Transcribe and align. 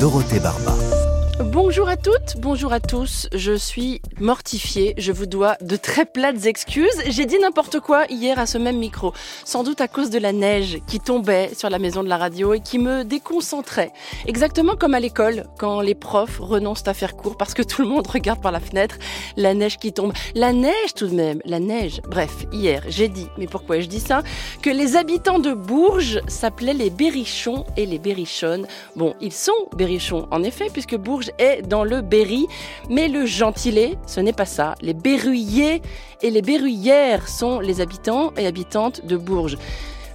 Dorothée 0.00 0.38
Barba. 0.38 0.87
Bonjour 1.50 1.88
à 1.88 1.96
toutes, 1.96 2.36
bonjour 2.36 2.74
à 2.74 2.80
tous. 2.80 3.26
Je 3.32 3.54
suis 3.54 4.02
mortifiée, 4.20 4.92
je 4.98 5.12
vous 5.12 5.24
dois 5.24 5.56
de 5.62 5.76
très 5.76 6.04
plates 6.04 6.44
excuses. 6.44 7.02
J'ai 7.06 7.24
dit 7.24 7.38
n'importe 7.38 7.80
quoi 7.80 8.04
hier 8.10 8.38
à 8.38 8.44
ce 8.44 8.58
même 8.58 8.76
micro, 8.76 9.14
sans 9.46 9.62
doute 9.62 9.80
à 9.80 9.88
cause 9.88 10.10
de 10.10 10.18
la 10.18 10.34
neige 10.34 10.80
qui 10.86 11.00
tombait 11.00 11.50
sur 11.56 11.70
la 11.70 11.78
maison 11.78 12.02
de 12.02 12.08
la 12.10 12.18
radio 12.18 12.52
et 12.52 12.60
qui 12.60 12.78
me 12.78 13.02
déconcentrait. 13.02 13.92
Exactement 14.26 14.76
comme 14.76 14.92
à 14.92 15.00
l'école, 15.00 15.44
quand 15.58 15.80
les 15.80 15.94
profs 15.94 16.38
renoncent 16.38 16.86
à 16.86 16.92
faire 16.92 17.16
cours 17.16 17.38
parce 17.38 17.54
que 17.54 17.62
tout 17.62 17.80
le 17.80 17.88
monde 17.88 18.06
regarde 18.12 18.42
par 18.42 18.52
la 18.52 18.60
fenêtre 18.60 18.98
la 19.38 19.54
neige 19.54 19.78
qui 19.78 19.94
tombe. 19.94 20.12
La 20.34 20.52
neige 20.52 20.92
tout 20.94 21.06
de 21.06 21.14
même, 21.14 21.40
la 21.46 21.60
neige. 21.60 22.02
Bref, 22.10 22.44
hier 22.52 22.82
j'ai 22.88 23.08
dit, 23.08 23.28
mais 23.38 23.46
pourquoi 23.46 23.80
je 23.80 23.86
dis 23.86 24.00
ça? 24.00 24.22
Que 24.60 24.68
les 24.68 24.96
habitants 24.96 25.38
de 25.38 25.54
Bourges 25.54 26.20
s'appelaient 26.28 26.74
les 26.74 26.90
Berrichons 26.90 27.64
et 27.78 27.86
les 27.86 27.98
Berrichonnes. 27.98 28.66
Bon, 28.96 29.14
ils 29.22 29.32
sont 29.32 29.52
Berrichons 29.74 30.28
en 30.30 30.42
effet, 30.42 30.66
puisque 30.70 30.96
Bourges 30.96 31.30
est 31.38 31.47
dans 31.62 31.84
le 31.84 32.00
Berry. 32.00 32.46
Mais 32.88 33.08
le 33.08 33.26
gentilé, 33.26 33.96
ce 34.06 34.20
n'est 34.20 34.32
pas 34.32 34.46
ça. 34.46 34.74
Les 34.80 34.94
Berruyers 34.94 35.82
et 36.22 36.30
les 36.30 36.42
Berruyères 36.42 37.28
sont 37.28 37.60
les 37.60 37.80
habitants 37.80 38.32
et 38.36 38.46
habitantes 38.46 39.04
de 39.06 39.16
Bourges. 39.16 39.56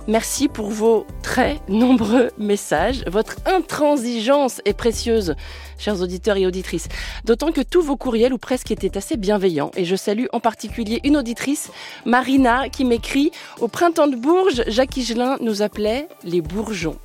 Merci 0.08 0.50
pour 0.50 0.70
vos 0.70 1.06
très 1.22 1.62
nombreux 1.70 2.32
messages. 2.38 3.06
Votre 3.08 3.38
intransigeance 3.46 4.60
est 4.66 4.74
précieuse, 4.74 5.36
chers 5.78 6.02
auditeurs 6.02 6.36
et 6.36 6.46
auditrices. 6.46 6.90
D'autant 7.24 7.54
que 7.54 7.62
tous 7.62 7.82
vos 7.82 7.96
courriels, 7.96 8.34
ou 8.34 8.38
presque, 8.38 8.72
étaient 8.72 8.98
assez 8.98 9.16
bienveillants. 9.16 9.72
Et 9.78 9.86
je 9.86 9.96
salue 9.96 10.26
en 10.34 10.42
particulier 10.42 11.00
une 11.06 11.16
auditrice, 11.16 11.72
Marina, 12.06 12.68
qui 12.68 12.84
m'écrit 12.84 13.32
Au 13.62 13.70
printemps 13.70 14.08
de 14.08 14.18
Bourges, 14.18 14.64
Jacques 14.68 14.98
Higelin 14.98 15.38
nous 15.40 15.62
appelait 15.62 16.10
les 16.26 16.42
Bourgeons. 16.42 16.98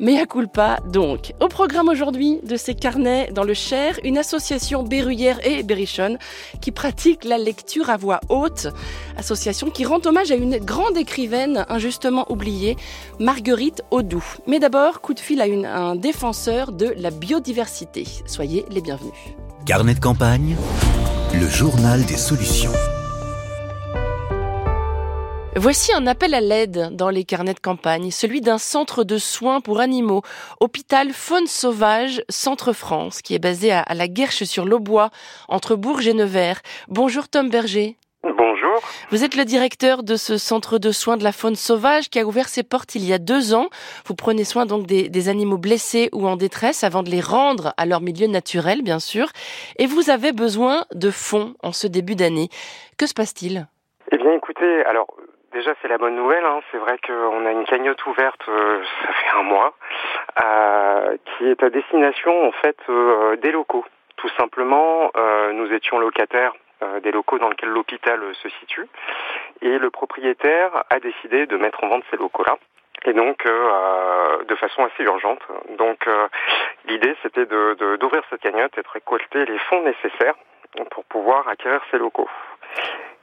Mea 0.00 0.26
culpa 0.26 0.78
donc. 0.86 1.32
Au 1.40 1.48
programme 1.48 1.88
aujourd'hui 1.88 2.40
de 2.42 2.56
ces 2.56 2.74
carnets 2.74 3.30
dans 3.32 3.44
le 3.44 3.54
Cher, 3.54 3.98
une 4.04 4.18
association 4.18 4.82
berruyère 4.82 5.44
et 5.46 5.62
berrichonne 5.62 6.18
qui 6.60 6.72
pratique 6.72 7.24
la 7.24 7.38
lecture 7.38 7.90
à 7.90 7.96
voix 7.96 8.20
haute. 8.28 8.68
Association 9.16 9.70
qui 9.70 9.84
rend 9.84 10.00
hommage 10.04 10.32
à 10.32 10.34
une 10.34 10.58
grande 10.58 10.96
écrivaine 10.96 11.64
injustement 11.68 12.30
oubliée, 12.30 12.76
Marguerite 13.20 13.82
Audoux. 13.90 14.24
Mais 14.46 14.58
d'abord, 14.58 15.00
coup 15.00 15.14
de 15.14 15.20
fil 15.20 15.40
à 15.40 15.44
un 15.76 15.96
défenseur 15.96 16.72
de 16.72 16.94
la 16.96 17.10
biodiversité. 17.10 18.04
Soyez 18.26 18.64
les 18.70 18.80
bienvenus. 18.80 19.12
Carnet 19.66 19.94
de 19.94 20.00
campagne, 20.00 20.56
le 21.32 21.48
journal 21.48 22.04
des 22.04 22.16
solutions. 22.16 22.72
Voici 25.56 25.92
un 25.94 26.08
appel 26.08 26.34
à 26.34 26.40
l'aide 26.40 26.88
dans 26.96 27.10
les 27.10 27.22
carnets 27.22 27.54
de 27.54 27.60
campagne, 27.60 28.10
celui 28.10 28.40
d'un 28.40 28.58
centre 28.58 29.04
de 29.04 29.18
soins 29.18 29.60
pour 29.60 29.78
animaux, 29.78 30.22
hôpital 30.58 31.10
Faune 31.12 31.46
Sauvage 31.46 32.24
Centre 32.28 32.72
France, 32.72 33.22
qui 33.22 33.36
est 33.36 33.38
basé 33.38 33.70
à, 33.70 33.84
la 33.94 34.08
Guerche 34.08 34.42
sur 34.42 34.64
l'Aubois, 34.64 35.10
entre 35.48 35.76
Bourges 35.76 36.08
et 36.08 36.12
Nevers. 36.12 36.60
Bonjour 36.88 37.28
Tom 37.28 37.50
Berger. 37.50 37.96
Bonjour. 38.24 38.82
Vous 39.10 39.22
êtes 39.22 39.36
le 39.36 39.44
directeur 39.44 40.02
de 40.02 40.16
ce 40.16 40.38
centre 40.38 40.78
de 40.78 40.90
soins 40.90 41.16
de 41.16 41.22
la 41.22 41.30
faune 41.30 41.54
sauvage 41.54 42.10
qui 42.10 42.18
a 42.18 42.24
ouvert 42.26 42.48
ses 42.48 42.64
portes 42.64 42.96
il 42.96 43.04
y 43.04 43.12
a 43.12 43.18
deux 43.18 43.54
ans. 43.54 43.68
Vous 44.06 44.16
prenez 44.16 44.42
soin 44.42 44.66
donc 44.66 44.88
des, 44.88 45.08
des, 45.08 45.28
animaux 45.28 45.58
blessés 45.58 46.08
ou 46.12 46.26
en 46.26 46.34
détresse 46.34 46.82
avant 46.82 47.04
de 47.04 47.10
les 47.10 47.20
rendre 47.20 47.74
à 47.76 47.86
leur 47.86 48.00
milieu 48.00 48.26
naturel, 48.26 48.82
bien 48.82 48.98
sûr. 48.98 49.28
Et 49.78 49.86
vous 49.86 50.10
avez 50.10 50.32
besoin 50.32 50.84
de 50.92 51.10
fonds 51.10 51.54
en 51.62 51.70
ce 51.70 51.86
début 51.86 52.16
d'année. 52.16 52.48
Que 52.98 53.06
se 53.06 53.14
passe-t-il? 53.14 53.68
Eh 54.10 54.16
bien, 54.16 54.32
écoutez, 54.32 54.84
alors 54.86 55.06
Déjà, 55.54 55.72
c'est 55.80 55.86
la 55.86 55.98
bonne 55.98 56.16
nouvelle. 56.16 56.44
Hein. 56.44 56.60
C'est 56.72 56.78
vrai 56.78 56.98
qu'on 56.98 57.46
a 57.46 57.52
une 57.52 57.64
cagnotte 57.64 58.04
ouverte, 58.06 58.42
euh, 58.48 58.82
ça 59.06 59.12
fait 59.12 59.38
un 59.38 59.44
mois, 59.44 59.72
euh, 60.42 61.16
qui 61.24 61.48
est 61.48 61.62
à 61.62 61.70
destination 61.70 62.48
en 62.48 62.50
fait 62.50 62.76
euh, 62.88 63.36
des 63.36 63.52
locaux. 63.52 63.84
Tout 64.16 64.28
simplement, 64.36 65.10
nous 65.52 65.72
étions 65.72 65.98
locataires 65.98 66.54
des 67.02 67.10
locaux 67.10 67.38
dans 67.38 67.50
lesquels 67.50 67.68
l'hôpital 67.68 68.20
se 68.42 68.48
situe, 68.60 68.86
et 69.60 69.76
le 69.78 69.90
propriétaire 69.90 70.70
a 70.88 70.98
décidé 70.98 71.46
de 71.46 71.56
mettre 71.58 71.84
en 71.84 71.88
vente 71.88 72.04
ces 72.10 72.16
locaux-là. 72.16 72.56
Et 73.04 73.12
donc, 73.12 73.44
de 73.44 74.54
façon 74.54 74.84
assez 74.84 75.02
urgente. 75.02 75.40
Donc, 75.76 76.08
l'idée, 76.86 77.14
c'était 77.22 77.44
d'ouvrir 77.44 78.22
cette 78.30 78.40
cagnotte 78.40 78.78
et 78.78 78.82
de 78.82 78.88
récolter 78.88 79.44
les 79.44 79.58
fonds 79.58 79.82
nécessaires 79.82 80.36
pour 80.90 81.04
pouvoir 81.04 81.46
acquérir 81.48 81.82
ces 81.90 81.98
locaux. 81.98 82.30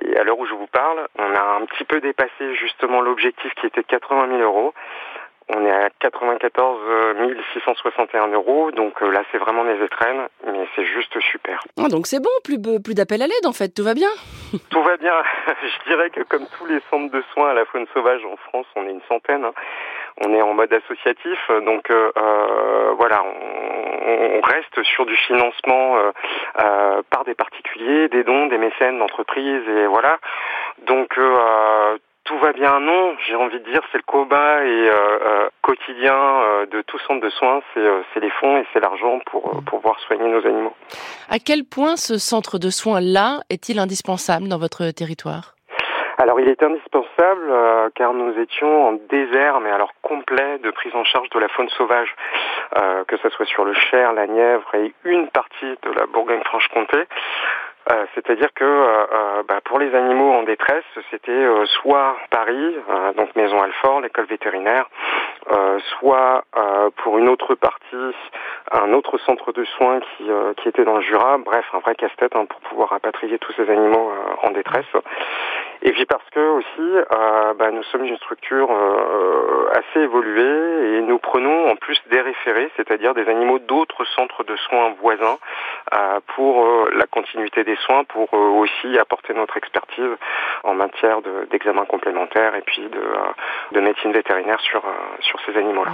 Et 0.06 0.18
à 0.18 0.24
l'heure 0.24 0.40
où 0.40 0.46
je 0.46 0.54
vous 0.54 0.68
parle, 0.68 1.08
on 1.18 1.36
a 1.36 1.58
un 1.62 1.66
petit 1.66 1.84
peu 1.84 2.02
dépassé 2.02 2.56
justement 2.56 3.02
l'objectif 3.02 3.54
qui 3.56 3.68
était 3.68 3.82
de 3.82 3.88
80 3.88 4.28
000 4.38 4.42
euros. 4.42 4.74
On 5.54 5.66
est 5.66 5.72
à 5.72 5.90
94 6.00 6.80
661 7.54 8.28
euros, 8.28 8.72
donc 8.72 9.02
là 9.02 9.22
c'est 9.32 9.38
vraiment 9.38 9.64
les 9.64 9.84
étrennes, 9.84 10.28
mais 10.46 10.66
c'est 10.76 10.86
juste 10.86 11.20
super. 11.20 11.62
Ah, 11.78 11.90
donc 11.90 12.08
c'est 12.08 12.22
bon, 12.22 12.30
plus, 12.44 12.58
plus 12.82 12.94
d'appel 12.94 13.22
à 13.22 13.28
l'aide 13.28 13.46
en 13.46 13.52
fait, 13.52 13.70
tout 13.70 13.84
va 13.84 13.94
bien 13.94 14.08
Tout 14.70 14.82
va 14.82 14.96
bien, 14.96 15.14
je 15.48 15.90
dirais 15.90 16.10
que 16.10 16.22
comme 16.22 16.46
tous 16.58 16.68
les 16.68 16.80
centres 16.90 17.12
de 17.12 17.22
soins 17.34 17.50
à 17.50 17.54
la 17.54 17.66
faune 17.66 17.86
sauvage 17.94 18.24
en 18.24 18.38
France, 18.38 18.66
on 18.76 18.88
est 18.88 18.92
une 18.92 19.02
centaine, 19.10 19.44
hein. 19.44 19.54
On 20.18 20.34
est 20.34 20.42
en 20.42 20.54
mode 20.54 20.74
associatif, 20.74 21.40
donc 21.66 21.90
euh, 21.90 22.94
voilà, 22.98 23.24
on, 23.24 24.42
reste 24.42 24.84
sur 24.84 25.06
du 25.06 25.16
financement 25.16 25.98
euh, 25.98 26.12
euh, 26.62 27.02
par 27.10 27.24
des 27.26 27.36
particuliers, 27.36 28.10
des 28.10 28.24
dons, 28.24 28.48
des 28.48 28.58
mécènes 28.58 29.00
d'entreprises, 29.00 29.68
et 29.68 29.86
voilà. 29.88 30.20
Donc 30.86 31.18
euh, 31.18 31.98
tout 32.24 32.38
va 32.40 32.54
bien, 32.54 32.80
non. 32.80 33.16
J'ai 33.28 33.36
envie 33.36 33.60
de 33.60 33.66
dire, 33.72 33.82
c'est 33.92 33.98
le 33.98 34.04
combat 34.04 34.64
et 34.64 34.90
euh, 34.90 35.50
quotidien 35.62 36.16
euh, 36.16 36.66
de 36.66 36.82
tout 36.82 37.00
centre 37.08 37.22
de 37.22 37.30
soins, 37.30 37.62
c'est 37.74 38.20
les 38.20 38.30
fonds 38.32 38.58
et 38.58 38.66
c'est 38.74 38.80
l'argent 38.80 39.20
pour 39.26 39.64
pouvoir 39.66 40.00
soigner 40.02 40.28
nos 40.28 40.46
animaux. 40.46 40.74
À 41.30 41.40
quel 41.40 41.64
point 41.64 41.96
ce 41.96 42.18
centre 42.18 42.58
de 42.58 42.70
soins-là 42.70 43.42
est-il 43.50 43.80
indispensable 43.80 44.48
dans 44.48 44.60
votre 44.60 44.90
territoire? 44.92 45.56
Alors 46.18 46.40
il 46.40 46.50
est 46.50 46.62
indispensable 46.64 47.48
euh, 47.50 47.90
car 47.96 48.14
nous 48.14 48.38
étions 48.40 48.88
en 48.88 48.94
désert, 49.10 49.60
mais 49.60 49.72
alors 49.72 49.92
complet 50.02 50.60
de 50.60 50.72
prise 50.72 50.96
en 50.96 51.04
charge 51.04 51.30
de 51.30 51.40
la 51.40 51.48
faune 51.50 51.70
sauvage, 51.70 52.14
euh, 52.78 53.04
que 53.06 53.18
ce 53.18 53.30
soit 53.30 53.46
sur 53.46 53.66
le 53.66 53.74
Cher, 53.74 54.14
la 54.14 54.28
Nièvre 54.28 54.74
et 54.76 54.94
une 55.06 55.28
partie 55.30 55.78
de 55.84 55.92
la 55.92 56.06
Bourgogne-Franche-Comté. 56.08 57.08
Euh, 57.90 58.06
C'est-à-dire 58.14 58.50
que 58.54 58.64
euh, 58.64 59.06
euh, 59.12 59.44
bah, 59.48 59.60
pour 59.66 59.80
les 59.80 59.94
animaux 59.96 60.32
en 60.34 60.44
détresse, 60.44 60.84
c'était 61.10 61.32
euh, 61.32 61.66
soit 61.66 62.16
Paris, 62.30 62.76
donc 63.18 63.36
Maison 63.36 63.62
Alfort, 63.62 64.02
l'école 64.02 64.26
vétérinaire, 64.26 64.88
soit 66.00 66.44
pour 66.98 67.18
une 67.18 67.30
autre 67.30 67.56
partie, 67.56 68.16
un 68.72 68.94
autre 68.94 69.18
centre 69.20 69.52
de 69.52 69.64
soins 69.66 70.00
qui, 70.00 70.30
qui 70.58 70.70
était 70.70 70.84
dans 70.84 70.96
le 70.96 71.02
Jura. 71.02 71.38
Bref, 71.38 71.66
un 71.74 71.80
vrai 71.80 71.96
casse-tête 71.96 72.36
hein, 72.36 72.46
pour 72.46 72.60
pouvoir 72.62 72.90
rapatrier 72.90 73.38
tous 73.40 73.52
ces 73.54 73.70
animaux 73.70 74.12
en 74.44 74.52
détresse. 74.52 74.86
Et 75.84 75.92
puis 75.92 76.06
parce 76.06 76.30
que 76.30 76.40
aussi, 76.40 76.96
bah, 77.58 77.72
nous 77.72 77.84
sommes 77.84 78.06
une 78.06 78.18
structure 78.18 78.70
assez 79.72 80.02
évoluée 80.02 80.98
et 80.98 81.02
nous 81.02 81.18
prenons 81.18 81.70
en 81.70 81.76
plus 81.76 82.00
des 82.12 82.22
référés, 82.22 82.70
c'est-à-dire 82.78 83.14
des 83.14 83.28
animaux 83.28 83.60
d'autres 83.60 84.06
centres 84.06 84.44
de 84.44 84.56
soins 84.58 84.94
voisins 85.02 85.38
pour 86.36 86.88
la 86.94 87.06
continuité 87.08 87.64
des 87.64 87.76
soins 87.78 88.04
pour 88.06 88.30
euh, 88.34 88.38
aussi 88.38 88.98
apporter 88.98 89.34
notre 89.34 89.58
expertise 89.58 90.18
en 90.64 90.74
matière 90.74 91.22
d'examen 91.50 91.84
de, 91.84 91.88
complémentaires 91.88 92.56
et 92.56 92.62
puis 92.62 92.82
de, 92.82 92.98
euh, 92.98 93.34
de 93.72 93.80
médecine 93.80 94.12
vétérinaire 94.12 94.60
sur, 94.62 94.84
euh, 94.86 95.31
sur 95.32 95.40
ces 95.46 95.58
animaux-là. 95.58 95.94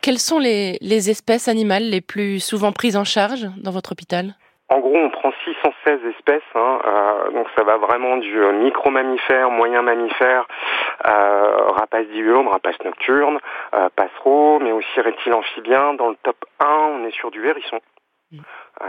Quelles 0.00 0.18
sont 0.18 0.38
les, 0.38 0.78
les 0.80 1.10
espèces 1.10 1.48
animales 1.48 1.84
les 1.84 2.00
plus 2.00 2.40
souvent 2.40 2.72
prises 2.72 2.96
en 2.96 3.04
charge 3.04 3.46
dans 3.58 3.72
votre 3.72 3.92
hôpital? 3.92 4.34
En 4.68 4.80
gros, 4.80 4.96
on 4.96 5.10
prend 5.10 5.32
616 5.44 6.00
espèces, 6.16 6.42
hein, 6.56 6.78
euh, 6.84 7.30
donc 7.30 7.46
ça 7.56 7.62
va 7.62 7.76
vraiment 7.76 8.16
du 8.16 8.36
micro-mammifère, 8.36 9.48
moyen 9.48 9.82
mammifère, 9.82 10.44
euh, 11.06 11.66
rapace 11.68 12.08
diurne, 12.08 12.48
rapace 12.48 12.74
nocturne, 12.84 13.38
euh, 13.74 13.88
passereau, 13.94 14.58
mais 14.58 14.72
aussi 14.72 15.00
reptiles 15.00 15.34
amphibiens. 15.34 15.94
Dans 15.94 16.08
le 16.08 16.16
top 16.24 16.36
1, 16.58 16.66
on 16.66 17.04
est 17.06 17.14
sur 17.14 17.30
du 17.30 17.46
hérisson. 17.46 17.78
Euh, 18.32 18.86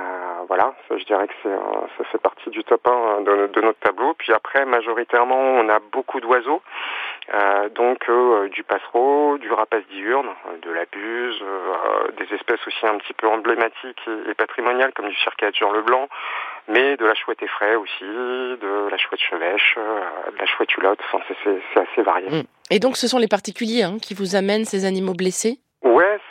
voilà, 0.48 0.74
je 0.90 1.04
dirais 1.06 1.28
que 1.28 1.34
c'est, 1.44 1.50
ça 1.50 2.04
fait 2.12 2.18
partie 2.18 2.50
du 2.50 2.64
top 2.64 2.88
1 2.88 3.22
de, 3.22 3.48
de, 3.48 3.62
notre 3.62 3.80
tableau. 3.80 4.14
Puis 4.16 4.34
après, 4.34 4.66
majoritairement, 4.66 5.36
on 5.36 5.70
a 5.70 5.80
beaucoup 5.92 6.20
d'oiseaux, 6.20 6.62
euh, 7.34 7.70
donc 7.70 8.10
euh, 8.10 8.50
du 8.50 8.64
passereau, 8.64 9.38
du 9.38 9.52
rapace 9.52 9.84
diurne, 9.92 10.30
de 10.62 10.72
la 10.72 10.86
buse, 10.92 11.40
euh, 11.42 12.12
des 12.18 12.34
espèces 12.36 12.66
aussi 12.66 12.86
un 12.86 12.98
petit 12.98 13.14
peu 13.14 13.28
emblématiques 13.28 14.02
et, 14.30 14.34
patrimoniales 14.34 14.94
comme 14.94 15.10
du 15.10 15.16
circature 15.16 15.72
le 15.72 15.82
blanc, 15.82 16.08
mais 16.68 16.98
de 16.98 17.06
la 17.06 17.16
chouette 17.16 17.42
effraie 17.42 17.76
aussi, 17.76 18.04
de 18.04 18.90
la 18.90 18.98
chouette 18.98 19.20
chevêche, 19.20 19.76
euh, 19.78 20.32
de 20.32 20.38
la 20.38 20.46
chouette 20.46 20.76
hulotte. 20.76 21.00
Enfin, 21.12 21.24
c'est, 21.44 21.80
assez 21.80 22.02
varié. 22.02 22.30
Mm. 22.30 22.44
Et 22.72 22.80
donc, 22.80 22.98
ce 22.98 23.08
sont 23.08 23.20
les 23.20 23.28
particuliers 23.28 23.84
hein, 23.84 23.98
qui 24.02 24.14
vous 24.14 24.36
amènent 24.36 24.66
ces 24.66 24.86
animaux 24.86 25.14
blessés? 25.14 25.60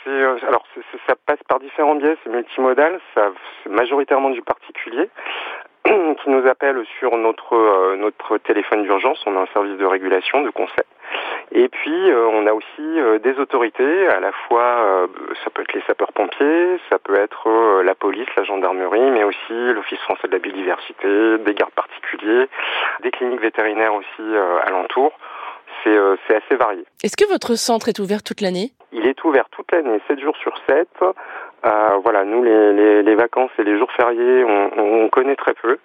C'est 0.07 0.45
alors 0.45 0.65
ça 1.07 1.15
passe 1.25 1.39
par 1.47 1.59
différents 1.59 1.95
biais, 1.95 2.15
c'est 2.23 2.29
multimodal, 2.29 2.99
ça, 3.13 3.31
c'est 3.63 3.69
majoritairement 3.69 4.29
du 4.29 4.41
particulier 4.41 5.09
qui 5.85 6.29
nous 6.29 6.47
appelle 6.47 6.83
sur 6.99 7.15
notre 7.17 7.55
euh, 7.55 7.95
notre 7.97 8.37
téléphone 8.37 8.83
d'urgence. 8.83 9.19
On 9.25 9.35
a 9.35 9.41
un 9.41 9.47
service 9.47 9.77
de 9.77 9.85
régulation, 9.85 10.41
de 10.41 10.49
conseil. 10.49 10.85
Et 11.51 11.69
puis 11.69 12.11
euh, 12.11 12.27
on 12.27 12.45
a 12.47 12.53
aussi 12.53 12.81
euh, 12.81 13.19
des 13.19 13.37
autorités, 13.39 14.07
à 14.07 14.19
la 14.19 14.31
fois 14.31 15.07
ça 15.43 15.49
peut 15.49 15.61
être 15.61 15.73
les 15.73 15.83
sapeurs-pompiers, 15.87 16.79
ça 16.89 16.99
peut 16.99 17.15
être 17.15 17.81
la 17.83 17.95
police, 17.95 18.27
la 18.35 18.43
gendarmerie, 18.43 19.11
mais 19.11 19.23
aussi 19.23 19.53
l'Office 19.73 19.99
français 19.99 20.27
de 20.27 20.33
la 20.33 20.39
biodiversité, 20.39 21.37
des 21.39 21.53
gardes 21.53 21.71
particuliers, 21.71 22.47
des 23.01 23.11
cliniques 23.11 23.41
vétérinaires 23.41 23.93
aussi 23.93 24.37
alentour. 24.65 25.11
C'est 25.83 26.35
assez 26.35 26.55
varié. 26.55 26.83
Est-ce 27.03 27.15
que 27.15 27.29
votre 27.29 27.55
centre 27.55 27.87
est 27.87 27.99
ouvert 27.99 28.21
toute 28.23 28.41
l'année? 28.41 28.71
Il 29.07 29.11
est 29.11 29.23
ouvert 29.23 29.47
toute 29.51 29.71
l'année, 29.71 30.01
7 30.09 30.19
jours 30.19 30.35
sur 30.35 30.51
7. 30.67 30.85
Euh, 31.01 31.97
voilà, 32.03 32.25
nous 32.25 32.43
les, 32.43 32.73
les, 32.73 33.03
les, 33.03 33.15
vacances 33.15 33.51
et 33.57 33.63
les 33.63 33.77
jours 33.77 33.89
fériés, 33.93 34.43
on, 34.43 35.05
on 35.05 35.07
connaît 35.07 35.37
très 35.37 35.53
peu. 35.53 35.77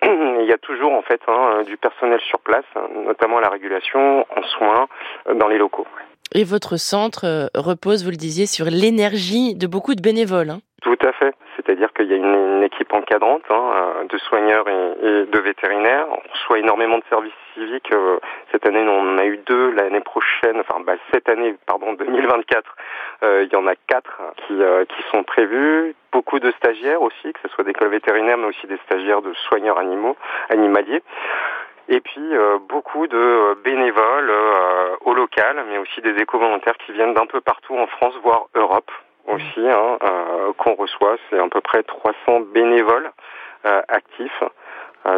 Il 0.04 0.46
y 0.46 0.52
a 0.52 0.58
toujours 0.58 0.92
en 0.92 1.02
fait 1.02 1.20
hein, 1.26 1.64
du 1.66 1.76
personnel 1.76 2.20
sur 2.20 2.38
place, 2.38 2.64
notamment 3.06 3.38
à 3.38 3.40
la 3.40 3.48
régulation, 3.48 4.24
en 4.36 4.42
soins, 4.44 4.86
dans 5.34 5.48
les 5.48 5.58
locaux. 5.58 5.84
Et 6.32 6.44
votre 6.44 6.76
centre 6.76 7.50
repose, 7.56 8.04
vous 8.04 8.12
le 8.12 8.16
disiez, 8.16 8.46
sur 8.46 8.66
l'énergie 8.66 9.56
de 9.56 9.66
beaucoup 9.66 9.96
de 9.96 10.00
bénévoles. 10.00 10.50
Hein 10.50 10.60
Tout 10.80 10.98
à 11.04 11.10
fait. 11.10 11.34
C'est-à-dire 11.64 11.92
qu'il 11.92 12.06
y 12.06 12.12
a 12.12 12.16
une, 12.16 12.62
équipe 12.62 12.92
encadrante 12.94 13.42
hein, 13.50 14.04
de 14.08 14.18
soigneurs 14.18 14.66
et, 14.68 15.26
de 15.26 15.38
vétérinaires. 15.38 16.06
On 16.10 16.32
reçoit 16.32 16.58
énormément 16.58 16.98
de 16.98 17.04
services 17.10 17.32
civiques. 17.54 17.90
Cette 18.52 18.66
année, 18.66 18.80
on 18.80 19.14
en 19.14 19.18
a 19.18 19.24
eu 19.26 19.38
deux. 19.46 19.70
L'année 19.72 20.00
prochaine, 20.00 20.60
enfin 20.60 20.80
bah, 20.80 20.94
cette 21.12 21.28
année, 21.28 21.54
pardon, 21.66 21.92
2024, 21.98 22.76
euh, 23.22 23.44
il 23.44 23.52
y 23.52 23.56
en 23.56 23.66
a 23.66 23.74
quatre 23.86 24.22
qui, 24.46 24.54
euh, 24.62 24.84
qui 24.84 25.02
sont 25.10 25.22
prévus. 25.24 25.94
Beaucoup 26.12 26.38
de 26.38 26.52
stagiaires 26.52 27.02
aussi, 27.02 27.32
que 27.32 27.40
ce 27.42 27.48
soit 27.48 27.64
d'école 27.64 27.88
vétérinaire, 27.88 28.38
mais 28.38 28.46
aussi 28.46 28.66
des 28.66 28.78
stagiaires 28.86 29.20
de 29.20 29.32
soigneurs 29.34 29.78
animaux, 29.78 30.16
animaliers. 30.48 31.02
Et 31.88 32.00
puis 32.00 32.34
euh, 32.34 32.58
beaucoup 32.58 33.06
de 33.06 33.58
bénévoles 33.62 34.30
euh, 34.30 34.96
au 35.02 35.12
local, 35.12 35.62
mais 35.68 35.78
aussi 35.78 36.00
des 36.00 36.16
éco-volontaires 36.20 36.76
qui 36.86 36.92
viennent 36.92 37.14
d'un 37.14 37.26
peu 37.26 37.40
partout 37.40 37.76
en 37.76 37.86
France, 37.86 38.14
voire 38.22 38.46
Europe 38.54 38.90
aussi, 39.26 39.60
hein, 39.60 39.98
euh, 40.02 40.52
qu'on 40.58 40.74
reçoit. 40.74 41.16
C'est 41.30 41.38
à 41.38 41.48
peu 41.48 41.60
près 41.60 41.82
300 41.82 42.40
bénévoles 42.52 43.10
actifs. 43.88 44.42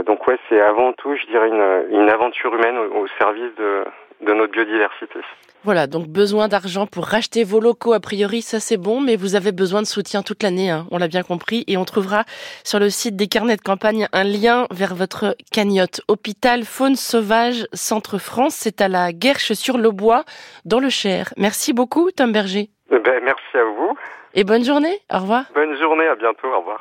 donc 0.06 0.24
ouais, 0.28 0.38
c'est 0.48 0.60
avant 0.60 0.92
tout, 0.92 1.16
je 1.16 1.26
dirais, 1.26 1.48
une, 1.48 1.98
une 2.00 2.08
aventure 2.08 2.54
humaine 2.54 2.78
au, 2.78 3.02
au 3.02 3.06
service 3.18 3.52
de, 3.56 3.84
de 4.24 4.32
notre 4.32 4.52
biodiversité. 4.52 5.20
Voilà, 5.64 5.86
donc 5.88 6.06
besoin 6.06 6.46
d'argent 6.46 6.86
pour 6.86 7.06
racheter 7.06 7.42
vos 7.42 7.58
locaux, 7.58 7.92
a 7.92 8.00
priori 8.00 8.40
ça 8.40 8.60
c'est 8.60 8.76
bon, 8.76 9.00
mais 9.00 9.16
vous 9.16 9.34
avez 9.34 9.50
besoin 9.50 9.82
de 9.82 9.86
soutien 9.86 10.22
toute 10.22 10.42
l'année, 10.42 10.70
hein, 10.70 10.86
on 10.92 10.98
l'a 10.98 11.08
bien 11.08 11.22
compris, 11.22 11.64
et 11.66 11.76
on 11.76 11.84
trouvera 11.84 12.24
sur 12.62 12.78
le 12.78 12.88
site 12.88 13.16
des 13.16 13.26
carnets 13.26 13.56
de 13.56 13.62
campagne 13.62 14.06
un 14.12 14.24
lien 14.24 14.66
vers 14.70 14.94
votre 14.94 15.36
cagnotte. 15.50 16.02
Hôpital 16.06 16.64
Faune 16.64 16.94
Sauvage 16.94 17.66
Centre 17.72 18.18
France, 18.18 18.54
c'est 18.54 18.80
à 18.80 18.88
la 18.88 19.12
Guerche 19.12 19.54
sur 19.54 19.76
le 19.76 19.90
Bois, 19.90 20.24
dans 20.64 20.78
le 20.78 20.88
Cher. 20.88 21.34
Merci 21.36 21.72
beaucoup 21.72 22.10
Tom 22.12 22.32
Berger. 22.32 22.70
Ben, 22.90 23.20
merci 23.24 23.42
à 23.54 23.64
vous. 23.64 23.96
Et 24.34 24.44
bonne 24.44 24.64
journée, 24.64 25.00
au 25.12 25.18
revoir. 25.18 25.44
Bonne 25.54 25.76
journée, 25.78 26.06
à 26.06 26.14
bientôt, 26.14 26.48
au 26.48 26.60
revoir. 26.60 26.78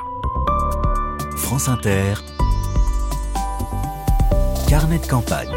France 1.38 1.68
Inter, 1.70 2.14
carnet 4.70 5.00
de 5.00 5.08
campagne. 5.08 5.56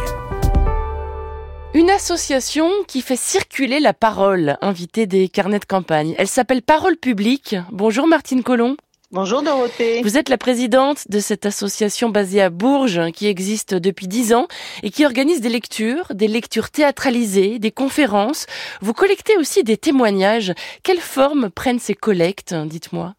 Une 1.75 1.91
association 1.91 2.71
qui 2.87 3.03
fait 3.03 3.17
circuler 3.17 3.79
la 3.79 3.93
parole, 3.93 4.56
invitée 4.62 5.06
des 5.06 5.29
carnets 5.29 5.59
de 5.59 5.65
campagne. 5.65 6.15
Elle 6.19 6.27
s'appelle 6.27 6.62
Parole 6.62 6.97
publique. 6.97 7.56
Bonjour 7.71 8.06
Martine 8.06 8.43
Collomb. 8.43 8.77
Bonjour 9.10 9.40
Dorothée. 9.40 10.02
Vous 10.02 10.19
êtes 10.19 10.28
la 10.28 10.37
présidente 10.37 11.08
de 11.08 11.19
cette 11.19 11.46
association 11.46 12.10
basée 12.10 12.43
à 12.43 12.50
Bourges 12.50 13.10
qui 13.12 13.26
existe 13.26 13.72
depuis 13.72 14.06
dix 14.06 14.34
ans 14.34 14.49
et 14.82 14.90
qui 14.90 15.06
organise 15.06 15.40
des 15.40 15.49
lectures, 15.49 16.08
des 16.10 16.28
lectures 16.28 16.69
théâtralisées, 16.69 17.58
des 17.58 17.70
conférences. 17.70 18.44
Vous 18.82 18.93
collectez 18.93 19.38
aussi 19.38 19.64
des 19.64 19.78
témoignages. 19.78 20.52
Quelle 20.82 21.00
forme 21.00 21.49
prennent 21.49 21.78
ces 21.78 21.94
collectes, 21.94 22.52
dites-moi? 22.52 23.14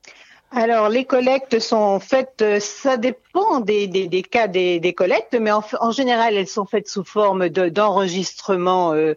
Alors, 0.52 0.90
les 0.90 1.06
collectes 1.06 1.60
sont 1.60 2.00
faites, 2.00 2.44
ça 2.60 2.98
dépend 2.98 3.60
des, 3.60 3.86
des, 3.86 4.08
des 4.08 4.24
cas 4.24 4.48
des, 4.48 4.80
des, 4.80 4.94
collectes, 4.94 5.38
mais 5.40 5.52
en, 5.52 5.64
en, 5.80 5.92
général, 5.92 6.36
elles 6.36 6.48
sont 6.48 6.66
faites 6.66 6.88
sous 6.88 7.04
forme 7.04 7.50
d'enregistrements 7.50 8.94
euh, 8.94 9.14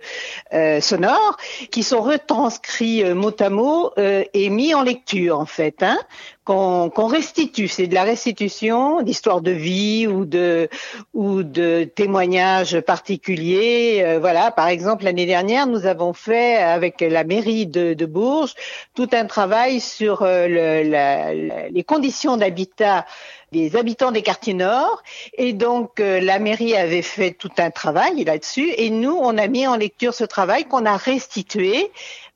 euh, 0.52 0.82
sonores 0.82 1.38
qui 1.70 1.84
sont 1.84 2.02
retranscrits 2.02 3.02
euh, 3.02 3.14
mot 3.14 3.32
à 3.40 3.48
mot 3.48 3.92
euh, 3.96 4.24
et 4.34 4.50
mis 4.50 4.74
en 4.74 4.82
lecture, 4.82 5.38
en 5.38 5.46
fait, 5.46 5.82
hein, 5.82 5.98
qu'on 6.44 6.90
qu 6.90 7.02
restitue. 7.02 7.68
C'est 7.68 7.86
de 7.86 7.94
la 7.94 8.02
restitution 8.02 9.02
d'histoires 9.02 9.40
de 9.40 9.50
vie 9.50 10.06
ou 10.06 10.24
de 10.24 10.68
ou 11.14 11.42
de 11.42 11.84
témoignages 11.84 12.80
particuliers. 12.80 14.02
Euh, 14.04 14.18
voilà, 14.18 14.50
par 14.50 14.68
exemple, 14.68 15.04
l'année 15.04 15.26
dernière, 15.26 15.66
nous 15.66 15.86
avons 15.86 16.12
fait 16.12 16.56
avec 16.56 17.00
la 17.00 17.24
mairie 17.24 17.66
de, 17.66 17.94
de 17.94 18.06
Bourges 18.06 18.54
tout 18.94 19.08
un 19.12 19.26
travail 19.26 19.80
sur 19.80 20.22
le, 20.22 20.82
la 20.88 21.32
les 21.32 21.84
conditions 21.84 22.36
d'habitat 22.36 23.06
des 23.52 23.76
habitants 23.76 24.10
des 24.10 24.22
quartiers 24.22 24.54
nord. 24.54 25.02
Et 25.34 25.52
donc, 25.52 26.00
euh, 26.00 26.20
la 26.20 26.38
mairie 26.38 26.74
avait 26.74 27.02
fait 27.02 27.32
tout 27.32 27.52
un 27.58 27.70
travail 27.70 28.24
là-dessus. 28.24 28.72
Et 28.76 28.90
nous, 28.90 29.14
on 29.14 29.38
a 29.38 29.46
mis 29.46 29.66
en 29.66 29.76
lecture 29.76 30.14
ce 30.14 30.24
travail 30.24 30.64
qu'on 30.64 30.86
a 30.86 30.96
restitué 30.96 31.92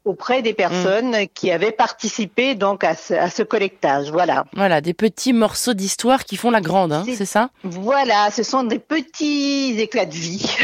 auprès 0.06 0.41
des 0.41 0.55
personnes 0.55 1.11
mmh. 1.11 1.26
qui 1.35 1.50
avaient 1.50 1.73
participé 1.73 2.55
donc 2.55 2.85
à 2.85 2.94
ce, 2.94 3.12
à 3.12 3.29
ce, 3.29 3.43
collectage. 3.43 4.11
Voilà. 4.11 4.44
Voilà, 4.55 4.81
des 4.81 4.94
petits 4.94 5.32
morceaux 5.32 5.75
d'histoire 5.75 6.25
qui 6.25 6.37
font 6.37 6.50
la 6.50 6.61
grande, 6.61 6.93
hein, 6.93 7.05
c'est 7.17 7.26
ça? 7.26 7.50
Voilà, 7.64 8.31
ce 8.31 8.43
sont 8.43 8.62
des 8.62 8.79
petits 8.79 9.75
éclats 9.79 10.06
de 10.06 10.14
vie. 10.14 10.56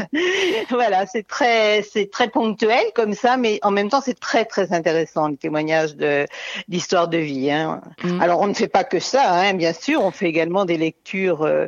voilà, 0.70 1.06
c'est 1.06 1.26
très, 1.26 1.82
c'est 1.82 2.10
très 2.10 2.28
ponctuel 2.28 2.84
comme 2.94 3.14
ça, 3.14 3.36
mais 3.36 3.58
en 3.62 3.72
même 3.72 3.88
temps, 3.88 4.00
c'est 4.00 4.18
très 4.18 4.44
très 4.44 4.72
intéressant 4.72 5.28
le 5.28 5.36
témoignage 5.36 5.96
de 5.96 6.26
d'histoire 6.68 7.08
de 7.08 7.18
vie. 7.18 7.50
Hein. 7.50 7.80
Mmh. 8.04 8.20
Alors, 8.20 8.40
on 8.40 8.46
ne 8.46 8.54
fait 8.54 8.68
pas 8.68 8.84
que 8.84 9.00
ça, 9.00 9.32
hein, 9.32 9.54
bien 9.54 9.72
sûr. 9.72 10.02
On 10.02 10.12
fait 10.12 10.26
également 10.26 10.64
des 10.64 10.78
lectures 10.78 11.42
euh, 11.42 11.66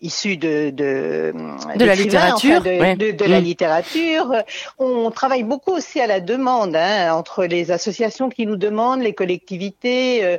issues 0.00 0.36
de 0.36 0.70
de, 0.70 1.32
de 1.76 1.84
la 1.84 1.94
littérature, 1.94 2.60
enfin 2.60 2.70
de, 2.70 2.80
ouais. 2.80 2.96
de, 2.96 3.10
de 3.12 3.24
mmh. 3.24 3.30
la 3.30 3.40
littérature. 3.40 4.34
On 4.78 5.10
travaille 5.10 5.42
beaucoup 5.42 5.72
aussi 5.72 6.00
à 6.00 6.06
la 6.06 6.20
demande 6.20 6.76
Hein, 6.76 7.12
entre 7.14 7.44
les 7.44 7.70
associations 7.70 8.28
qui 8.28 8.46
nous 8.46 8.56
demandent, 8.56 9.02
les 9.02 9.12
collectivités. 9.12 10.24
Euh, 10.24 10.38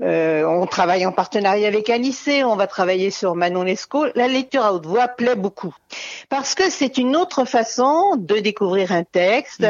euh, 0.00 0.44
on 0.44 0.66
travaille 0.66 1.06
en 1.06 1.12
partenariat 1.12 1.68
avec 1.68 1.90
un 1.90 1.98
lycée, 1.98 2.44
on 2.44 2.56
va 2.56 2.66
travailler 2.66 3.10
sur 3.10 3.34
Manon 3.34 3.62
Lescaut. 3.62 4.06
La 4.14 4.28
lecture 4.28 4.64
à 4.64 4.72
haute 4.72 4.86
voix 4.86 5.08
plaît 5.08 5.34
beaucoup 5.34 5.74
parce 6.28 6.54
que 6.54 6.70
c'est 6.70 6.98
une 6.98 7.16
autre 7.16 7.44
façon 7.44 8.16
de 8.16 8.36
découvrir 8.36 8.92
un 8.92 9.04
texte. 9.04 9.66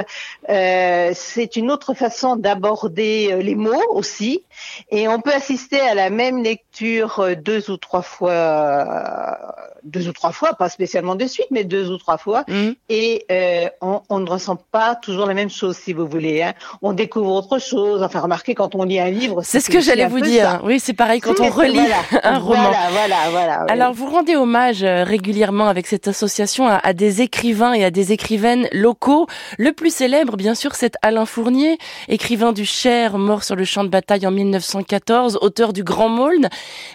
Euh, 0.48 1.12
c'est 1.14 1.56
une 1.56 1.70
autre 1.70 1.94
façon 1.94 2.36
d'aborder 2.36 3.42
les 3.42 3.54
mots 3.54 3.82
aussi, 3.90 4.44
et 4.90 5.08
on 5.08 5.20
peut 5.20 5.32
assister 5.32 5.80
à 5.80 5.94
la 5.94 6.10
même 6.10 6.42
lecture 6.42 7.24
deux 7.36 7.70
ou 7.70 7.76
trois 7.76 8.02
fois, 8.02 9.27
deux 9.82 10.08
ou 10.08 10.12
trois 10.12 10.32
fois, 10.32 10.54
pas 10.54 10.68
spécialement 10.68 11.14
de 11.14 11.26
suite, 11.26 11.48
mais 11.50 11.64
deux 11.64 11.90
ou 11.90 11.98
trois 11.98 12.18
fois, 12.18 12.44
mmh. 12.48 12.70
et 12.88 13.26
on, 13.80 14.00
on 14.08 14.20
ne 14.20 14.28
ressent 14.28 14.56
pas 14.70 14.94
toujours 14.96 15.26
la 15.26 15.34
même 15.34 15.50
chose 15.50 15.76
si 15.76 15.92
vous 15.92 16.06
voulez. 16.06 16.42
Hein. 16.42 16.54
On 16.82 16.92
découvre 16.92 17.32
autre 17.32 17.58
chose. 17.58 18.02
Enfin, 18.02 18.20
remarquez, 18.20 18.54
quand 18.54 18.74
on 18.74 18.84
lit 18.84 19.00
un 19.00 19.10
livre. 19.10 19.42
C'est 19.42 19.60
ce 19.60 19.70
que 19.70 19.80
j'allais 19.80 20.06
vous 20.06 20.20
dire. 20.20 20.44
Ça. 20.44 20.60
Oui, 20.64 20.80
c'est 20.80 20.92
pareil 20.92 21.20
quand 21.20 21.40
on 21.40 21.50
relit 21.50 21.74
voilà. 21.74 21.96
un 22.22 22.38
roman. 22.38 22.62
Voilà, 22.62 22.90
voilà, 22.90 23.16
voilà. 23.30 23.58
Oui. 23.64 23.72
Alors, 23.72 23.92
vous 23.92 24.06
rendez 24.06 24.36
hommage 24.36 24.82
régulièrement 24.82 25.68
avec 25.68 25.86
cette 25.86 26.08
association 26.08 26.66
à, 26.66 26.76
à, 26.76 26.92
des 26.92 27.22
écrivains 27.22 27.72
et 27.72 27.84
à 27.84 27.90
des 27.90 28.12
écrivaines 28.12 28.68
locaux. 28.72 29.26
Le 29.58 29.72
plus 29.72 29.94
célèbre, 29.94 30.36
bien 30.36 30.54
sûr, 30.54 30.74
c'est 30.74 30.94
Alain 31.02 31.26
Fournier, 31.26 31.78
écrivain 32.08 32.52
du 32.52 32.64
Cher, 32.64 33.18
mort 33.18 33.44
sur 33.44 33.56
le 33.56 33.64
champ 33.64 33.84
de 33.84 33.88
bataille 33.88 34.26
en 34.26 34.30
1914, 34.30 35.38
auteur 35.40 35.72
du 35.72 35.82
Grand 35.82 36.08
Maulne. 36.08 36.48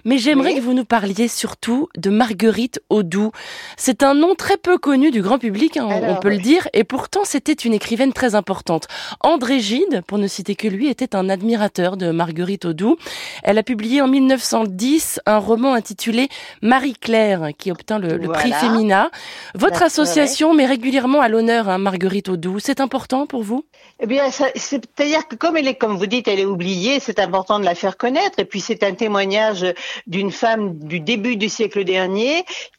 Mais 0.05 0.17
j'aimerais 0.17 0.53
oui. 0.53 0.55
que 0.55 0.61
vous 0.61 0.73
nous 0.73 0.85
parliez 0.85 1.27
surtout 1.27 1.89
de 1.97 2.09
Marguerite 2.23 2.79
Audoux. 2.89 3.31
C'est 3.75 4.01
un 4.01 4.13
nom 4.13 4.33
très 4.33 4.55
peu 4.55 4.77
connu 4.77 5.11
du 5.11 5.21
grand 5.21 5.39
public, 5.39 5.75
hein, 5.75 5.89
on 6.07 6.15
peut 6.15 6.29
le 6.29 6.37
dire, 6.37 6.69
et 6.71 6.85
pourtant 6.85 7.25
c'était 7.25 7.51
une 7.51 7.73
écrivaine 7.73 8.13
très 8.13 8.33
importante. 8.33 8.87
André 9.19 9.59
Gide, 9.59 10.03
pour 10.07 10.17
ne 10.17 10.27
citer 10.27 10.55
que 10.55 10.69
lui, 10.69 10.87
était 10.87 11.17
un 11.17 11.27
admirateur 11.27 11.97
de 11.97 12.11
Marguerite 12.11 12.63
Audoux. 12.63 12.95
Elle 13.43 13.57
a 13.57 13.63
publié 13.63 14.01
en 14.01 14.07
1910 14.07 15.19
un 15.25 15.37
roman 15.37 15.73
intitulé 15.73 16.29
Marie-Claire, 16.61 17.49
qui 17.57 17.71
obtint 17.71 17.99
le, 17.99 18.17
prix 18.29 18.53
Femina. 18.53 19.11
Votre 19.53 19.83
association 19.83 20.53
met 20.53 20.65
régulièrement 20.65 21.19
à 21.19 21.27
l'honneur 21.27 21.67
hein, 21.67 21.77
Marguerite 21.77 22.29
Audoux. 22.29 22.59
C'est 22.59 22.79
important 22.79 23.27
pour 23.27 23.43
vous? 23.43 23.65
Eh 23.99 24.07
bien, 24.07 24.31
c'est-à-dire 24.31 25.27
que 25.27 25.35
comme 25.35 25.57
elle 25.57 25.67
est, 25.67 25.75
comme 25.75 25.97
vous 25.97 26.05
dites, 26.05 26.29
elle 26.29 26.39
est 26.39 26.45
oubliée, 26.45 27.01
c'est 27.01 27.19
important 27.19 27.59
de 27.59 27.65
la 27.65 27.75
faire 27.75 27.97
connaître. 27.97 28.39
Et 28.39 28.45
puis 28.45 28.61
c'est 28.61 28.81
un 28.83 28.93
témoignage 28.93 29.65
d'une 30.07 30.31
femme 30.31 30.77
du 30.79 31.01
début 31.01 31.35
du 31.35 31.49
siècle 31.49 31.83
dernier 31.83 32.12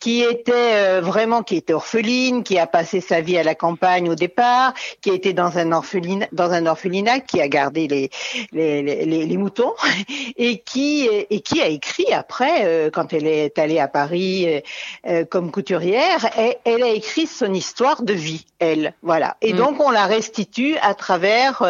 qui 0.01 0.23
était 0.23 0.53
euh, 0.53 1.01
vraiment, 1.01 1.43
qui 1.43 1.57
était 1.57 1.73
orpheline, 1.73 2.43
qui 2.43 2.59
a 2.59 2.67
passé 2.67 3.01
sa 3.01 3.21
vie 3.21 3.39
à 3.39 3.43
la 3.43 3.55
campagne 3.55 4.09
au 4.11 4.15
départ, 4.15 4.75
qui 5.01 5.11
était 5.11 5.33
dans 5.33 5.59
un 5.59 5.73
orphelinat, 5.73 6.27
dans 6.33 6.51
un 6.51 6.67
orphelinat, 6.67 7.21
qui 7.21 7.41
a 7.41 7.49
gardé 7.49 7.89
les 7.89 8.11
les, 8.53 8.83
les, 8.83 9.05
les 9.05 9.37
moutons 9.37 9.75
et 10.37 10.59
qui 10.59 11.09
et 11.09 11.41
qui 11.41 11.61
a 11.61 11.67
écrit 11.67 12.13
après 12.13 12.65
euh, 12.65 12.91
quand 12.91 13.13
elle 13.13 13.27
est 13.27 13.59
allée 13.59 13.79
à 13.79 13.89
Paris 13.89 14.63
euh, 15.07 15.25
comme 15.25 15.51
couturière, 15.51 16.27
et, 16.39 16.59
elle 16.65 16.83
a 16.83 16.91
écrit 16.91 17.27
son 17.27 17.53
histoire 17.53 18.03
de 18.03 18.13
vie, 18.13 18.47
elle, 18.59 18.95
voilà. 19.03 19.37
Et 19.43 19.53
mm. 19.53 19.57
donc 19.57 19.81
on 19.81 19.91
la 19.91 20.07
restitue 20.07 20.77
à 20.83 20.95
travers 20.95 21.63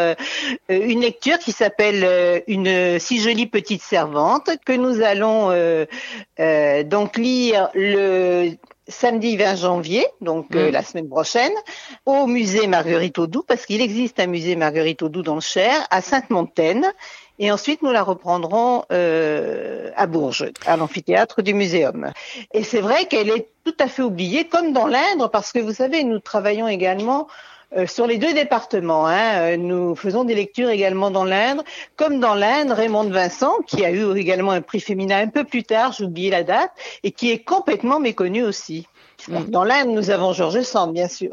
une 0.69 1.01
lecture 1.01 1.39
qui 1.39 1.53
s'appelle 1.53 2.43
une 2.47 2.99
si 2.99 3.21
jolie 3.21 3.47
petite 3.47 3.83
servante 3.83 4.51
que 4.65 4.73
nous 4.73 5.03
allons 5.03 5.51
euh, 5.51 5.87
euh, 6.41 6.83
donc 6.83 7.17
lire 7.17 7.54
le 7.75 8.53
samedi 8.87 9.37
20 9.37 9.57
janvier, 9.57 10.07
donc 10.21 10.55
euh, 10.55 10.69
mm. 10.69 10.73
la 10.73 10.83
semaine 10.83 11.09
prochaine, 11.09 11.53
au 12.05 12.27
musée 12.27 12.67
Marguerite 12.67 13.19
Audoux, 13.19 13.43
parce 13.47 13.67
qu'il 13.67 13.81
existe 13.81 14.21
un 14.21 14.27
musée 14.27 14.57
Marguerite 14.57 15.03
Audoux 15.03 15.23
dans 15.23 15.35
le 15.35 15.41
Cher, 15.41 15.87
à 15.91 16.03
Sainte-Montaine. 16.03 16.87
Et 17.39 17.51
ensuite, 17.51 17.83
nous 17.83 17.91
la 17.91 18.05
reprendrons 18.05 18.85
à 18.91 20.07
Bourges, 20.07 20.53
à 20.67 20.77
l'amphithéâtre 20.77 21.43
du 21.43 21.53
Muséum. 21.53 22.13
Et 22.53 22.63
c'est 22.63 22.81
vrai 22.81 23.07
qu'elle 23.07 23.29
est 23.29 23.49
tout 23.65 23.75
à 23.81 23.89
fait 23.89 24.03
oubliée, 24.03 24.45
comme 24.47 24.73
dans 24.73 24.87
l'Indre, 24.87 25.29
parce 25.29 25.51
que 25.51 25.59
vous 25.59 25.73
savez, 25.73 26.05
nous 26.05 26.21
travaillons 26.21 26.69
également 26.69 27.27
euh, 27.77 27.87
sur 27.87 28.07
les 28.07 28.19
deux 28.19 28.33
départements. 28.33 29.07
Hein, 29.07 29.39
euh, 29.39 29.57
nous 29.57 29.95
faisons 29.95 30.25
des 30.25 30.35
lectures 30.35 30.71
également 30.71 31.11
dans 31.11 31.25
l'Indre, 31.25 31.65
comme 31.97 32.21
dans 32.21 32.35
l'Indre, 32.35 32.75
Raymond 32.75 33.11
Vincent, 33.11 33.55
qui 33.67 33.85
a 33.85 33.91
eu 33.91 34.17
également 34.17 34.53
un 34.53 34.61
prix 34.61 34.81
féminin 34.81 35.19
un 35.19 35.29
peu 35.29 35.45
plus 35.45 35.65
tard, 35.65 35.93
j'ai 35.93 36.05
oublié 36.05 36.31
la 36.31 36.43
date, 36.43 36.71
et 37.03 37.11
qui 37.11 37.31
est 37.31 37.39
complètement 37.39 38.01
méconnu 38.01 38.43
aussi. 38.43 38.87
Mm. 39.29 39.45
Dans 39.49 39.65
l'Inde, 39.65 39.89
nous 39.89 40.11
avons 40.11 40.33
Georges 40.33 40.63
Sand, 40.63 40.93
bien 40.93 41.09
sûr. 41.09 41.31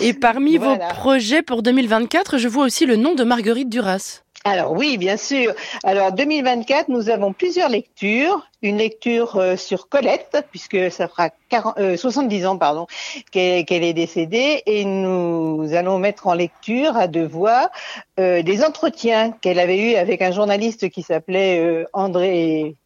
Et 0.00 0.14
parmi 0.14 0.56
vos 0.58 0.76
projets 0.90 1.42
pour 1.42 1.62
2024, 1.62 2.38
je 2.38 2.48
vois 2.48 2.64
aussi 2.64 2.86
le 2.86 2.96
nom 2.96 3.14
de 3.14 3.24
Marguerite 3.24 3.68
Duras. 3.68 4.22
Alors 4.48 4.70
oui, 4.70 4.96
bien 4.96 5.16
sûr. 5.16 5.54
Alors 5.82 6.12
2024, 6.12 6.88
nous 6.88 7.10
avons 7.10 7.32
plusieurs 7.32 7.68
lectures. 7.68 8.46
Une 8.62 8.78
lecture 8.78 9.38
euh, 9.38 9.56
sur 9.56 9.88
Colette, 9.88 10.46
puisque 10.52 10.92
ça 10.92 11.08
fera 11.08 11.30
70 11.50 12.44
euh, 12.44 12.48
ans 12.48 12.56
pardon 12.56 12.86
qu'elle 13.32 13.66
est 13.68 13.92
décédée, 13.92 14.62
et 14.66 14.84
nous 14.84 15.74
allons 15.74 15.98
mettre 15.98 16.28
en 16.28 16.34
lecture 16.34 16.96
à 16.96 17.08
deux 17.08 17.26
voix 17.26 17.72
euh, 18.20 18.42
des 18.42 18.62
entretiens 18.62 19.32
qu'elle 19.32 19.58
avait 19.58 19.78
eus 19.78 19.96
avec 19.96 20.22
un 20.22 20.30
journaliste 20.30 20.90
qui 20.90 21.02
s'appelait 21.02 21.84
André 21.92 22.76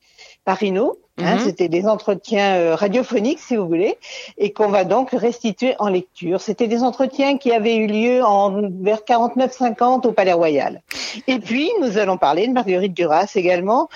Parino 0.44 0.96
Hein, 1.22 1.36
mhm. 1.36 1.44
C'était 1.44 1.68
des 1.68 1.86
entretiens 1.86 2.56
euh, 2.56 2.74
radiophoniques, 2.74 3.40
si 3.40 3.56
vous 3.56 3.66
voulez, 3.66 3.98
et 4.38 4.52
qu'on 4.52 4.68
va 4.68 4.84
donc 4.84 5.10
restituer 5.10 5.74
en 5.78 5.88
lecture. 5.88 6.40
C'était 6.40 6.68
des 6.68 6.82
entretiens 6.82 7.38
qui 7.38 7.52
avaient 7.52 7.76
eu 7.76 7.86
lieu 7.86 8.24
en 8.24 8.62
vers 8.80 9.00
49-50 9.00 10.06
au 10.06 10.12
Palais 10.12 10.32
Royal. 10.32 10.82
Et 11.26 11.38
puis, 11.38 11.70
nous 11.80 11.98
allons 11.98 12.16
parler 12.16 12.46
de 12.46 12.52
Marguerite 12.52 12.94
Duras 12.94 13.32
également. 13.34 13.88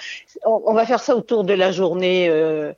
On, 0.45 0.75
va 0.75 0.85
faire 0.85 1.01
ça 1.01 1.17
autour 1.17 1.45
de 1.45 1.55
la 1.55 1.73
journée 1.73 2.27
euh, 2.29 2.73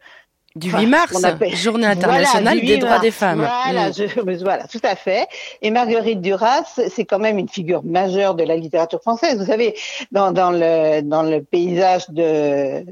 du 0.56 0.70
8 0.70 0.86
mars, 0.86 1.22
journée 1.54 1.86
internationale 1.86 2.60
des 2.60 2.78
droits 2.78 2.98
des 2.98 3.10
femmes. 3.10 3.38
Voilà, 3.38 3.90
mm. 3.90 4.42
voilà, 4.42 4.66
tout 4.66 4.80
à 4.82 4.96
fait. 4.96 5.26
Et 5.62 5.70
Marguerite 5.70 6.20
Duras, 6.20 6.80
c'est 6.88 7.04
quand 7.04 7.18
même 7.18 7.38
une 7.38 7.48
figure 7.48 7.84
majeure 7.84 8.34
de 8.34 8.44
la 8.44 8.56
littérature 8.56 9.00
française. 9.00 9.38
Vous 9.38 9.46
savez, 9.46 9.74
dans, 10.12 10.32
dans 10.32 10.50
le 10.50 11.02
dans 11.02 11.22
le 11.22 11.42
paysage 11.42 12.08
de 12.08 12.84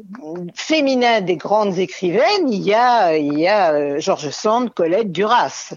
féminin 0.55 1.21
des 1.21 1.37
grandes 1.37 1.79
écrivaines, 1.79 2.49
il 2.49 2.63
y 2.63 2.75
a 2.75 3.17
il 3.17 3.39
y 3.39 3.49
a 3.49 3.73
euh, 3.73 4.01
Georges 4.01 4.31
Sand, 4.31 4.73
Colette, 4.75 5.11
Duras 5.11 5.75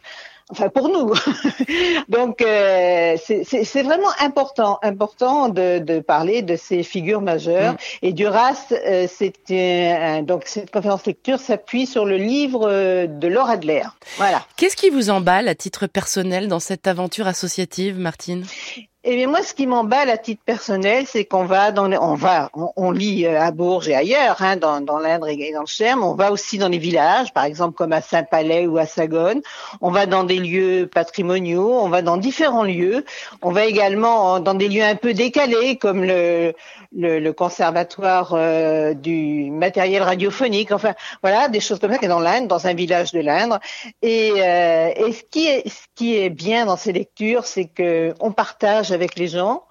enfin 0.49 0.69
pour 0.69 0.89
nous. 0.89 1.13
Donc 2.09 2.41
euh, 2.41 3.17
c'est 3.17 3.83
vraiment 3.83 4.09
important, 4.19 4.79
important 4.81 5.49
de, 5.49 5.79
de, 5.79 5.99
parler 5.99 6.41
de 6.41 6.55
ces 6.55 6.83
figures 6.83 7.21
majeures. 7.21 7.73
Mm. 7.73 7.77
Et 8.03 8.13
Duras, 8.13 8.67
euh, 8.71 9.07
c'est 9.09 9.33
donc 10.23 10.43
cette 10.45 10.71
conférence 10.71 11.05
lecture 11.05 11.39
s'appuie 11.39 11.85
sur 11.85 12.05
le 12.05 12.17
livre 12.17 12.67
euh, 12.69 13.07
de 13.07 13.27
Laura 13.27 13.53
Adler. 13.53 13.83
Voilà. 14.17 14.45
Qu'est-ce 14.55 14.75
qui 14.75 14.89
vous 14.89 15.09
emballe 15.09 15.47
à 15.47 15.55
titre 15.55 15.87
personnel 15.87 16.47
dans 16.47 16.59
cette 16.59 16.87
aventure 16.87 17.27
associative, 17.27 17.97
Martine? 17.99 18.45
Eh 19.09 19.15
bien, 19.15 19.29
moi, 19.29 19.41
ce 19.41 19.53
qui 19.53 19.67
m'emballe 19.67 20.09
à 20.09 20.17
titre 20.17 20.41
personnel, 20.45 21.05
c'est 21.07 21.23
qu'on 21.23 21.45
va 21.45 21.71
on 21.77 22.15
va, 22.15 22.49
on, 22.75 22.91
lit 22.91 23.25
euh, 23.25 23.39
à 23.39 23.51
Bourges 23.51 23.87
et 23.87 23.95
ailleurs, 23.95 24.41
hein, 24.41 24.57
dans, 24.57 24.99
l'Indre 24.99 25.29
et 25.29 25.53
dans 25.53 25.61
le 25.61 25.65
Cher, 25.65 25.95
on 26.01 26.13
va 26.13 26.29
aussi 26.29 26.57
dans 26.57 26.67
les 26.67 26.77
villages, 26.77 27.33
par 27.33 27.45
exemple 27.45 27.73
comme 27.75 27.93
à 27.93 28.01
Saint-Palais 28.01 28.67
ou 28.67 28.77
à 28.77 28.85
Sagone. 28.85 29.39
On 29.79 29.91
va 29.91 30.07
dans 30.07 30.25
des 30.25 30.39
lieux 30.39 30.89
patrimoniaux, 30.93 31.71
on 31.71 31.87
va 31.87 32.01
dans 32.01 32.17
différents 32.17 32.65
lieux. 32.65 33.05
On 33.41 33.51
va 33.51 33.63
également 33.63 34.41
dans 34.41 34.55
des 34.55 34.67
lieux 34.67 34.83
un 34.83 34.95
peu 34.95 35.13
décalés, 35.13 35.77
comme 35.77 36.03
le, 36.03 36.53
conservatoire 37.31 38.33
euh, 38.33 38.93
du 38.93 39.51
matériel 39.51 40.03
radiophonique. 40.03 40.73
Enfin, 40.73 40.95
voilà, 41.21 41.47
des 41.47 41.61
choses 41.61 41.79
comme 41.79 41.93
ça 41.93 41.97
qui 41.97 42.05
est 42.05 42.09
dans 42.09 42.19
l'Indre, 42.19 42.49
dans 42.49 42.67
un 42.67 42.73
village 42.73 43.13
de 43.13 43.21
l'Indre. 43.21 43.61
Et, 44.01 44.33
euh, 44.35 44.89
et 44.97 45.13
ce 45.13 45.23
qui 45.31 45.47
est, 45.47 45.69
ce 45.69 45.85
qui 45.95 46.17
est 46.17 46.29
bien 46.29 46.65
dans 46.65 46.75
ces 46.75 46.91
lectures, 46.91 47.45
c'est 47.45 47.67
que 47.67 48.13
on 48.19 48.33
partage 48.33 48.96
avec 48.97 49.15
les 49.15 49.27
gens 49.27 49.63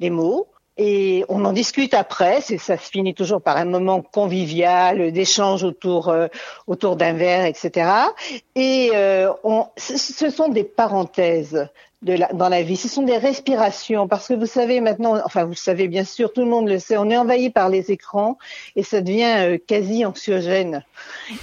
les 0.00 0.10
mots 0.10 0.48
et 0.76 1.24
on 1.28 1.44
en 1.44 1.52
discute 1.52 1.94
après. 1.94 2.40
Ça 2.40 2.76
se 2.76 2.90
finit 2.90 3.14
toujours 3.14 3.40
par 3.40 3.56
un 3.56 3.64
moment 3.64 4.02
convivial, 4.02 5.12
d'échange 5.12 5.64
autour 5.64 6.08
euh, 6.08 6.26
autour 6.66 6.96
d'un 6.96 7.12
verre, 7.12 7.44
etc. 7.44 7.90
Et 8.54 8.90
euh, 8.94 9.32
ce 9.76 10.30
sont 10.30 10.48
des 10.48 10.64
parenthèses 10.64 11.68
de 12.02 12.14
la, 12.14 12.28
dans 12.32 12.48
la 12.48 12.62
vie. 12.62 12.76
Ce 12.76 12.88
sont 12.88 13.02
des 13.02 13.16
respirations 13.16 14.08
parce 14.08 14.28
que 14.28 14.34
vous 14.34 14.46
savez 14.46 14.80
maintenant, 14.80 15.18
enfin 15.24 15.44
vous 15.44 15.50
le 15.50 15.56
savez 15.56 15.88
bien 15.88 16.04
sûr, 16.04 16.32
tout 16.32 16.42
le 16.42 16.50
monde 16.50 16.68
le 16.68 16.78
sait, 16.78 16.96
on 16.96 17.08
est 17.10 17.16
envahi 17.16 17.50
par 17.50 17.68
les 17.68 17.90
écrans 17.90 18.38
et 18.76 18.82
ça 18.82 19.00
devient 19.00 19.34
euh, 19.36 19.58
quasi 19.64 20.04
anxiogène. 20.04 20.84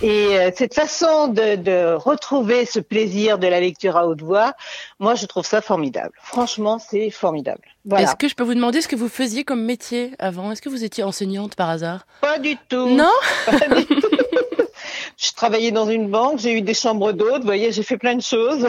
Et 0.01 0.37
cette 0.55 0.73
façon 0.73 1.27
de, 1.27 1.55
de, 1.55 1.93
retrouver 1.93 2.65
ce 2.65 2.79
plaisir 2.79 3.39
de 3.39 3.47
la 3.47 3.59
lecture 3.59 3.97
à 3.97 4.07
haute 4.07 4.21
voix, 4.21 4.53
moi 4.99 5.15
je 5.15 5.25
trouve 5.25 5.45
ça 5.45 5.61
formidable. 5.61 6.13
Franchement, 6.21 6.79
c'est 6.79 7.09
formidable. 7.09 7.61
Est-ce 7.97 8.15
que 8.15 8.27
je 8.27 8.35
peux 8.35 8.43
vous 8.43 8.53
demander 8.53 8.81
ce 8.81 8.87
que 8.87 8.95
vous 8.95 9.09
faisiez 9.09 9.43
comme 9.43 9.63
métier 9.63 10.11
avant? 10.19 10.51
Est-ce 10.51 10.61
que 10.61 10.69
vous 10.69 10.83
étiez 10.83 11.03
enseignante 11.03 11.55
par 11.55 11.69
hasard? 11.69 12.05
Pas 12.21 12.37
du 12.37 12.55
tout. 12.67 12.87
Non? 12.89 13.09
Pas 13.45 13.75
du 13.75 13.85
tout. 13.85 14.07
Je 15.17 15.31
travaillais 15.33 15.71
dans 15.71 15.89
une 15.89 16.07
banque, 16.07 16.39
j'ai 16.39 16.53
eu 16.53 16.61
des 16.61 16.73
chambres 16.73 17.11
d'hôtes, 17.11 17.41
vous 17.41 17.45
voyez, 17.45 17.73
j'ai 17.73 17.83
fait 17.83 17.97
plein 17.97 18.15
de 18.15 18.21
choses. 18.21 18.67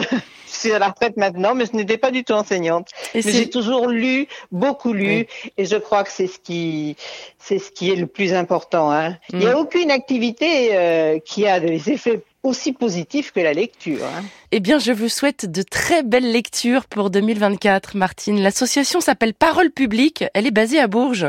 Je 0.61 0.67
suis 0.67 0.75
à 0.75 0.79
la 0.79 0.89
retraite 0.89 1.17
maintenant, 1.17 1.55
mais 1.55 1.65
je 1.65 1.75
n'étais 1.75 1.97
pas 1.97 2.11
du 2.11 2.23
tout 2.23 2.33
enseignante. 2.33 2.89
mais 3.15 3.21
j'ai 3.21 3.49
toujours 3.49 3.87
lu, 3.87 4.27
beaucoup 4.51 4.93
lu, 4.93 5.25
et 5.57 5.65
je 5.65 5.75
crois 5.75 6.03
que 6.03 6.11
c'est 6.11 6.27
ce 6.27 6.39
qui, 6.39 6.95
c'est 7.39 7.59
ce 7.59 7.71
qui 7.71 7.91
est 7.91 7.95
le 7.95 8.07
plus 8.07 8.33
important. 8.33 8.91
Hein. 8.91 9.17
Il 9.31 9.39
n'y 9.39 9.47
a 9.47 9.55
mm. 9.55 9.59
aucune 9.59 9.91
activité 9.91 10.69
euh, 10.73 11.19
qui 11.19 11.47
a 11.47 11.59
des 11.59 11.89
effets 11.89 12.21
aussi 12.43 12.73
positif 12.73 13.31
que 13.31 13.39
la 13.39 13.53
lecture. 13.53 14.03
Hein. 14.03 14.23
Eh 14.51 14.59
bien, 14.59 14.79
je 14.79 14.91
vous 14.91 15.09
souhaite 15.09 15.49
de 15.49 15.61
très 15.61 16.03
belles 16.03 16.31
lectures 16.31 16.85
pour 16.85 17.09
2024, 17.09 17.95
Martine. 17.95 18.41
L'association 18.41 18.99
s'appelle 18.99 19.33
Parole 19.33 19.69
publique. 19.69 20.23
Elle 20.33 20.47
est 20.47 20.51
basée 20.51 20.79
à 20.79 20.87
Bourges. 20.87 21.27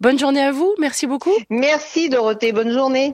Bonne 0.00 0.18
journée 0.18 0.42
à 0.42 0.52
vous. 0.52 0.72
Merci 0.78 1.06
beaucoup. 1.06 1.32
Merci, 1.48 2.08
Dorothée. 2.08 2.52
Bonne 2.52 2.72
journée. 2.72 3.08